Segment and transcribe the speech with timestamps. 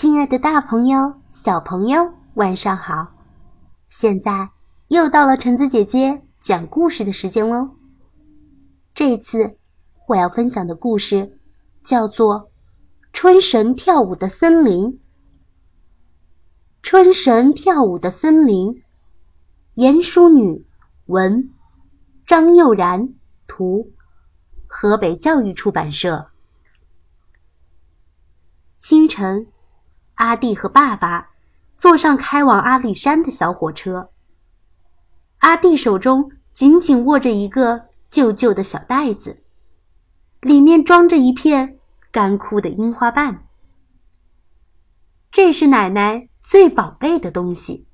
[0.00, 3.12] 亲爱的，大朋友、小朋友，晚上好！
[3.90, 4.48] 现在
[4.88, 7.76] 又到了橙子姐姐讲故事的时间喽。
[8.94, 9.58] 这次
[10.08, 11.38] 我要分享的故事
[11.82, 12.34] 叫做
[13.12, 14.84] 《春神跳舞的森林》。
[16.82, 18.82] 春神跳舞的森林，
[19.74, 20.64] 严淑女
[21.08, 21.50] 文，
[22.26, 23.12] 张佑然
[23.46, 23.92] 图，
[24.66, 26.30] 河北教育出版社。
[28.78, 29.46] 清晨。
[30.20, 31.30] 阿弟和爸爸
[31.78, 34.10] 坐上开往阿里山的小火车。
[35.38, 39.42] 阿弟手中紧紧握着一个旧旧的小袋子，
[40.42, 41.78] 里面装着一片
[42.12, 43.46] 干枯的樱花瓣。
[45.30, 47.86] 这是奶奶最宝贝的东西，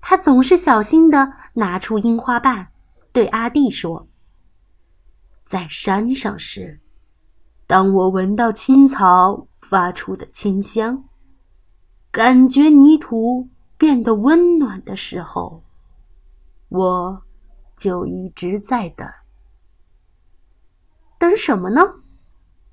[0.00, 2.68] 她总是小心的拿出樱花瓣，
[3.10, 4.06] 对阿弟说
[5.44, 6.80] ：“在山上时，
[7.66, 11.06] 当我闻到青草发出的清香。”
[12.12, 15.62] 感觉泥土变得温暖的时候，
[16.68, 17.22] 我
[17.76, 19.08] 就一直在等。
[21.18, 22.00] 等什么呢？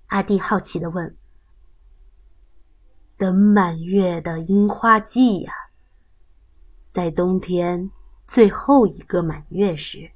[0.08, 1.16] 阿弟好奇的问。
[3.16, 5.54] 等满月的樱花季呀，
[6.90, 7.92] 在冬天
[8.28, 10.12] 最后一个满月时，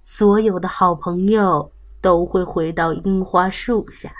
[0.00, 4.10] 所有的好朋友都会回到樱花树下，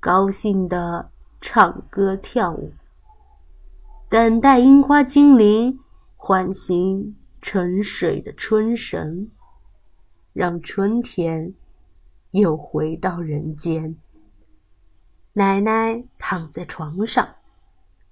[0.00, 2.72] 高兴的唱歌跳舞。
[4.12, 5.80] 等待樱花精灵
[6.18, 9.30] 唤醒沉睡的春神，
[10.34, 11.54] 让春天
[12.32, 13.96] 又回到人间。
[15.32, 17.26] 奶奶躺在床上，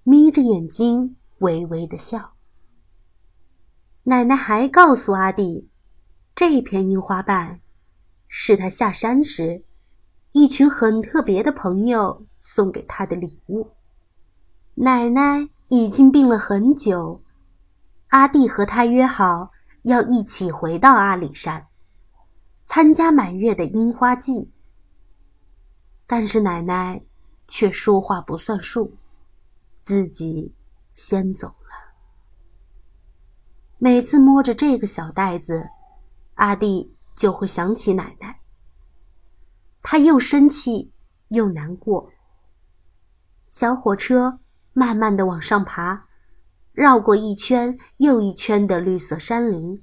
[0.03, 2.33] 眯着眼睛，微微的笑。
[4.05, 5.69] 奶奶还告诉阿弟，
[6.35, 7.61] 这片樱花瓣
[8.27, 9.65] 是他下山时，
[10.33, 13.73] 一群很特别的朋友送给他的礼物。
[14.77, 15.51] 奶奶。
[15.71, 17.23] 已经病了很久，
[18.09, 21.69] 阿弟和他约好要一起回到阿里山，
[22.67, 24.51] 参加满月的樱花季。
[26.09, 27.01] 但是奶奶
[27.47, 28.97] 却说话不算数，
[29.81, 30.53] 自己
[30.91, 31.95] 先走了。
[33.79, 35.69] 每次摸着这个小袋子，
[36.35, 38.41] 阿弟就会想起奶奶。
[39.83, 40.91] 他又生气
[41.29, 42.11] 又难过。
[43.51, 44.41] 小火车。
[44.73, 46.07] 慢慢的往上爬，
[46.73, 49.83] 绕过一圈又一圈的绿色山林，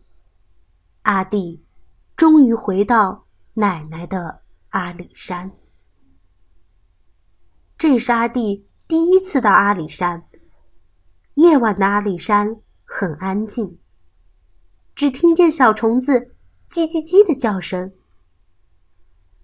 [1.04, 1.66] 阿弟
[2.16, 5.52] 终于回到奶奶的阿里山。
[7.78, 10.24] 这是阿弟第一次到阿里山。
[11.36, 13.78] 夜晚的阿里山很安静，
[14.96, 16.36] 只听见小虫子
[16.72, 17.94] 叽叽叽的叫声。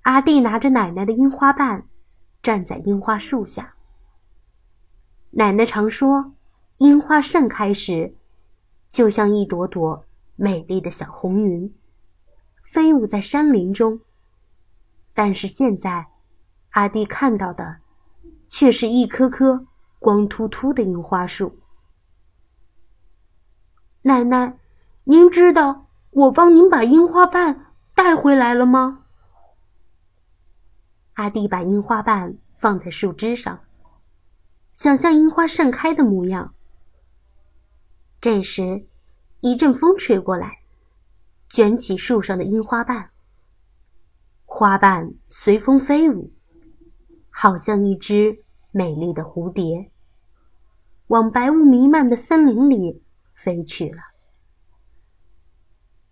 [0.01, 1.87] 阿弟拿着奶奶的樱花瓣，
[2.41, 3.72] 站在樱花树下。
[5.35, 6.33] 奶奶常说，
[6.77, 8.15] 樱花盛开时，
[8.89, 10.05] 就像一朵朵
[10.35, 11.73] 美丽的小红云，
[12.63, 13.99] 飞舞在山林中。
[15.11, 16.07] 但是现在，
[16.71, 17.77] 阿弟看到的，
[18.47, 19.65] 却是一棵棵
[19.97, 21.57] 光秃秃的樱花树。
[24.03, 24.55] 奶奶，
[25.05, 29.05] 您知道我帮您把樱花瓣带回来了吗？
[31.13, 33.59] 阿弟把樱花瓣放在树枝上。
[34.73, 36.53] 想象樱花盛开的模样。
[38.19, 38.87] 这时，
[39.41, 40.59] 一阵风吹过来，
[41.49, 43.11] 卷起树上的樱花瓣。
[44.45, 46.31] 花瓣随风飞舞，
[47.29, 49.91] 好像一只美丽的蝴蝶，
[51.07, 54.01] 往白雾弥漫的森林里飞去了。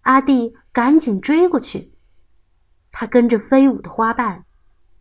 [0.01, 1.93] 阿弟赶紧追过去，
[2.91, 4.43] 他跟着飞舞的花瓣，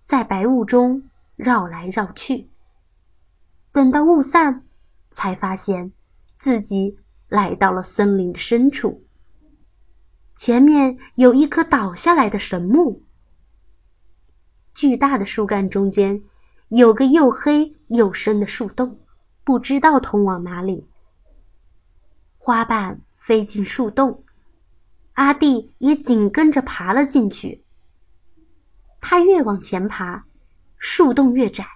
[0.05, 2.50] 在白雾中绕来绕去。
[3.73, 4.65] 等到雾散，
[5.11, 5.93] 才发现
[6.39, 6.99] 自己
[7.29, 9.05] 来到了森林的深处。
[10.37, 13.05] 前面有一棵倒下来的神木，
[14.75, 16.23] 巨大的树干中间
[16.69, 19.01] 有个又黑又深的树洞，
[19.45, 20.89] 不知道通往哪里。
[22.39, 24.25] 花瓣飞进树洞，
[25.13, 27.65] 阿弟也紧跟着爬了进去。
[29.01, 30.25] 他越往前爬，
[30.77, 31.67] 树洞越窄。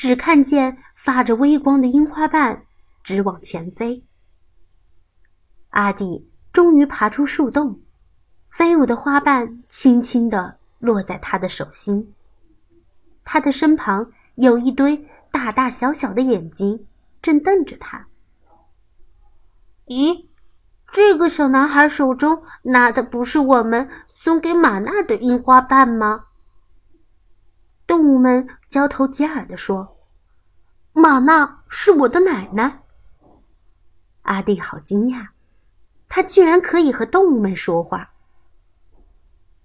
[0.00, 2.62] 只看见发着微光的樱花瓣
[3.04, 4.02] 直往前飞。
[5.68, 7.82] 阿弟终于爬出树洞，
[8.48, 12.14] 飞舞的花瓣轻轻地落在他的手心。
[13.24, 16.86] 他的身旁有一堆大大小小的眼睛，
[17.20, 18.06] 正瞪着他。
[19.84, 20.28] 咦，
[20.90, 26.24] 这个小男孩手中拿的不是我们送给玛娜的樱花瓣吗？
[27.90, 29.98] 动物们交头接耳地说
[30.94, 32.84] ：“玛娜是我的奶奶。
[34.22, 35.30] 阿弟好惊讶，
[36.08, 38.12] 他居然可以和动物们说话。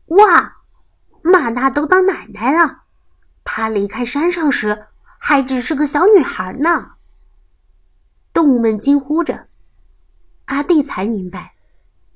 [0.08, 0.58] 哇，
[1.22, 2.86] 玛娜都当奶奶了！
[3.44, 4.88] 她离开山上时
[5.20, 6.94] 还只是个小女孩呢。
[8.34, 9.50] 动物们惊呼着，
[10.46, 11.54] 阿弟才明白，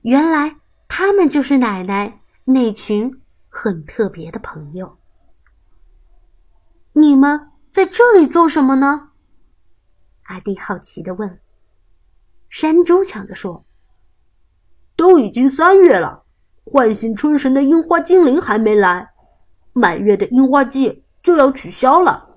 [0.02, 0.56] 原来
[0.88, 4.99] 他们就是奶奶那群很特别的朋友。
[7.00, 9.12] 你们在这里做什么呢？
[10.24, 11.40] 阿弟好奇的问。
[12.50, 13.64] 山猪抢着说
[14.98, 16.24] ：“都已经三月了。”
[16.68, 19.12] 唤醒春神的樱花精灵还没来，
[19.72, 22.28] 满月的樱花季就要取消了。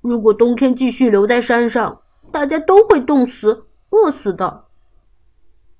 [0.00, 2.00] 如果冬天继续留在山上，
[2.32, 4.64] 大家都会冻死、饿死的。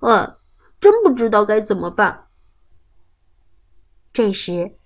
[0.01, 0.37] 哎，
[0.79, 2.27] 真不知道该怎么办。
[4.13, 4.77] 这时，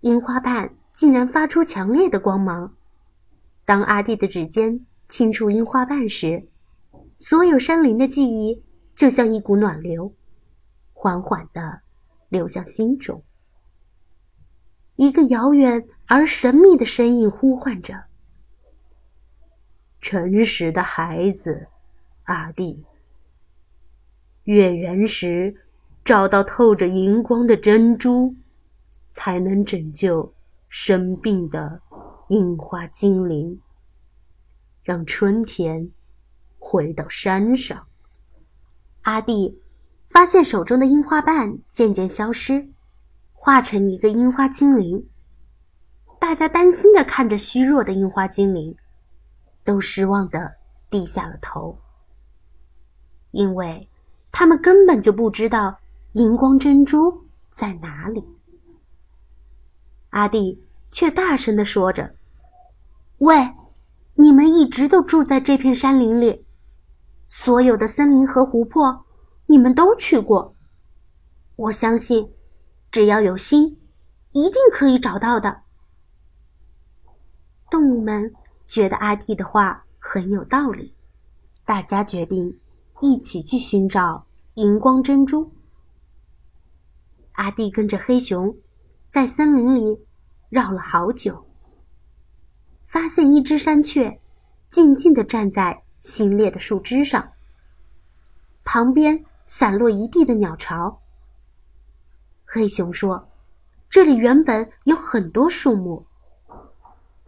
[0.00, 2.74] 樱花瓣竟然发出强烈的光芒。
[3.70, 6.48] 当阿弟的指尖轻触樱花瓣时，
[7.14, 8.64] 所有山林的记忆
[8.96, 10.12] 就像一股暖流，
[10.92, 11.80] 缓缓地。
[12.30, 13.22] 流向心中，
[14.96, 17.94] 一个遥远而神秘的身影呼唤着
[20.02, 21.68] ：“诚实的孩子，
[22.24, 22.84] 阿弟。
[24.42, 25.54] 月圆时，
[26.04, 28.34] 找到透着银光的珍珠，
[29.12, 30.34] 才能拯救
[30.68, 31.80] 生病的
[32.30, 33.60] 樱花精灵，
[34.82, 35.90] 让春天
[36.58, 37.86] 回到山上。”
[39.02, 39.60] 阿弟。
[40.12, 42.68] 发现手中的樱花瓣渐渐消失，
[43.32, 45.08] 化成一个樱花精灵。
[46.18, 48.74] 大家担心的看着虚弱的樱花精灵，
[49.62, 50.56] 都失望的
[50.90, 51.78] 低下了头，
[53.30, 53.88] 因为
[54.32, 55.78] 他们根本就不知道
[56.14, 58.26] 荧光珍珠在哪里。
[60.08, 60.60] 阿弟
[60.90, 62.16] 却大声的说着
[63.20, 63.54] ：“喂，
[64.16, 66.44] 你们一直都住在这片山林里，
[67.26, 69.06] 所有的森林和湖泊。”
[69.50, 70.54] 你们都去过，
[71.56, 72.30] 我相信，
[72.92, 73.80] 只要有心，
[74.30, 75.62] 一定可以找到的。
[77.68, 78.32] 动物们
[78.68, 80.94] 觉得阿弟的话很有道理，
[81.64, 82.60] 大家决定
[83.00, 84.24] 一起去寻找
[84.54, 85.52] 荧光珍珠。
[87.32, 88.56] 阿弟跟着黑熊，
[89.10, 90.06] 在森林里
[90.48, 91.49] 绕了好久，
[92.90, 94.20] 发现一只山雀
[94.68, 97.32] 静静地站在新裂的树枝上，
[98.62, 99.24] 旁边。
[99.52, 101.02] 散落一地的鸟巢。
[102.44, 103.28] 黑熊说
[103.90, 106.06] ：“这里原本有很多树木，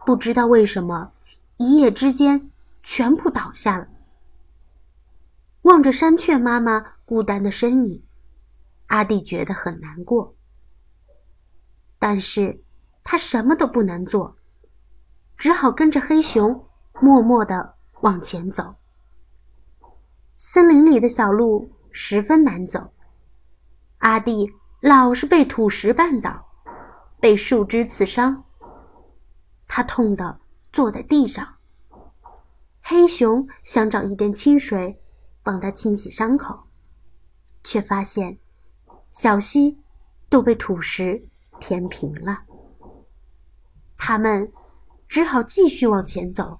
[0.05, 1.11] 不知道为什么
[1.57, 2.49] 一夜之间
[2.81, 3.85] 全部倒下了。”
[5.63, 8.01] 望着山雀妈妈孤单的身影，
[8.87, 10.33] 阿弟觉得很难过。
[11.99, 12.63] 但是
[13.03, 14.37] 他什么都不能做，
[15.37, 16.67] 只好跟着黑熊
[16.99, 18.75] 默默的往前走。
[20.37, 21.71] 森林里的小路。
[21.95, 22.91] 十分难走，
[23.99, 24.51] 阿弟
[24.81, 26.43] 老是被土石绊倒，
[27.19, 28.43] 被树枝刺伤。
[29.67, 30.39] 他痛得
[30.71, 31.47] 坐在地上。
[32.81, 34.99] 黑熊想找一点清水
[35.43, 36.63] 帮他清洗伤口，
[37.63, 38.39] 却发现
[39.11, 39.77] 小溪
[40.29, 41.27] 都被土石
[41.59, 42.39] 填平了。
[43.99, 44.51] 他们
[45.13, 46.59] 只好继续往前走。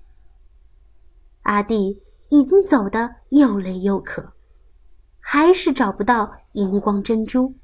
[1.41, 4.33] 阿弟已经走得又累又渴。
[5.19, 7.55] 还是找不到荧光珍珠。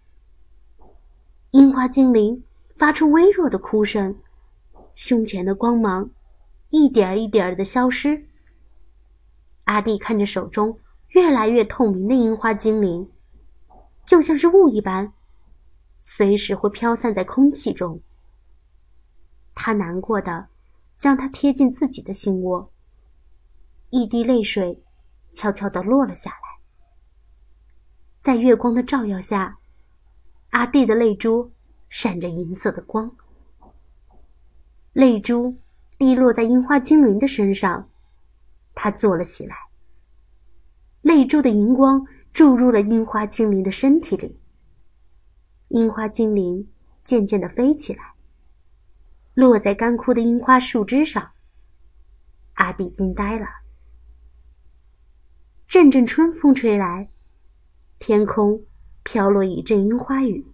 [1.52, 2.44] 樱花精灵
[2.76, 4.18] 发出微弱的哭声，
[4.96, 6.10] 胸前的光芒
[6.72, 8.26] 一点一点的消失。
[9.66, 10.80] 阿弟看着手中
[11.10, 13.08] 越来越透明的樱花精灵，
[14.08, 15.14] 就像是雾一般，
[16.00, 18.02] 随时会飘散在空气中。
[19.54, 20.48] 他难过的
[21.00, 22.72] 将它贴近自己的心窝，
[23.90, 24.84] 一滴泪水
[25.32, 26.60] 悄悄地落了下来。
[28.22, 29.60] 在月光的照耀下，
[30.50, 31.54] 阿弟的泪珠
[31.88, 33.16] 闪着银色的光。
[34.92, 35.58] 泪珠
[35.98, 37.90] 滴落在樱花精灵的身上，
[38.76, 39.56] 他坐了起来。
[41.02, 44.38] 泪珠的荧光注入了樱花精灵的身体里。
[45.70, 46.70] 樱花精灵
[47.06, 48.09] 渐渐的飞起来，
[49.40, 51.32] 落在干枯的樱花树枝上。
[52.56, 53.48] 阿弟惊呆了。
[55.66, 57.10] 阵阵春风吹来。
[58.00, 58.62] 天空
[59.04, 60.46] 飘落一阵樱花雨，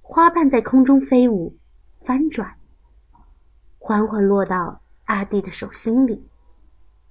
[0.00, 1.56] 花瓣在空中飞舞、
[2.04, 2.56] 翻转，
[3.78, 6.28] 缓缓落到阿弟的手心里。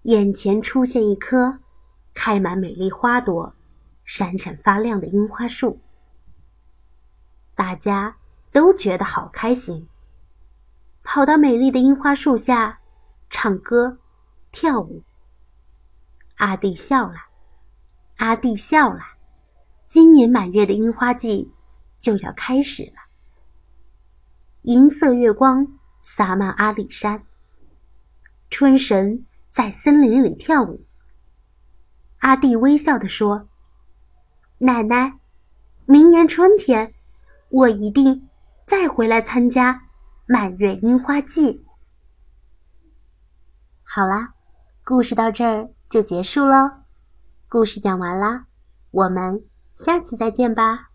[0.03, 1.59] 眼前出现一棵
[2.13, 3.53] 开满美丽花朵、
[4.05, 5.81] 闪闪发亮的樱花树，
[7.55, 8.15] 大家
[8.53, 9.87] 都觉得好开心，
[11.09, 12.81] 跑到美丽的樱花树下
[13.29, 13.97] 唱歌、
[14.51, 15.03] 跳舞。
[16.35, 17.15] 阿弟笑了，
[18.17, 18.99] 阿弟笑了，
[19.87, 21.49] 今年满月的樱花季
[21.97, 23.07] 就要开始了。
[24.63, 27.23] 银色月光洒满阿里山，
[28.49, 30.83] 春神在森林里跳舞。
[32.17, 33.47] 阿弟微笑地说
[34.59, 35.17] ：“奶奶，
[35.85, 36.93] 明年春天，
[37.47, 38.27] 我一定
[38.65, 39.86] 再回来参加
[40.27, 41.65] 满月樱花季。”
[43.83, 44.33] 好啦，
[44.83, 46.69] 故事到这儿就结束喽。
[47.49, 48.45] 故事讲完啦，
[48.91, 49.43] 我们
[49.73, 50.89] 下次再见吧。